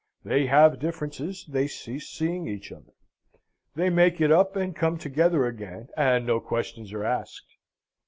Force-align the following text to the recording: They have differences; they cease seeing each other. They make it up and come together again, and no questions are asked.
They 0.25 0.47
have 0.47 0.79
differences; 0.79 1.45
they 1.47 1.67
cease 1.67 2.07
seeing 2.09 2.47
each 2.47 2.71
other. 2.71 2.95
They 3.75 3.91
make 3.91 4.19
it 4.19 4.31
up 4.31 4.55
and 4.55 4.75
come 4.75 4.97
together 4.97 5.45
again, 5.45 5.89
and 5.95 6.25
no 6.25 6.39
questions 6.39 6.91
are 6.91 7.03
asked. 7.05 7.55